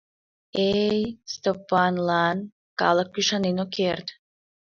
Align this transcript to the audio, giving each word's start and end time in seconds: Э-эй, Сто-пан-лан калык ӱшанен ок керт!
Э-эй, 0.65 1.01
Сто-пан-лан 1.33 2.37
калык 2.79 3.15
ӱшанен 3.19 3.57
ок 3.63 3.69
керт! 3.75 4.07